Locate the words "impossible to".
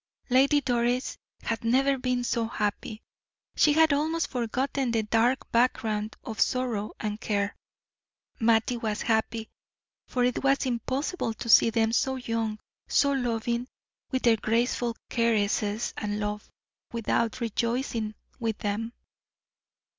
10.65-11.47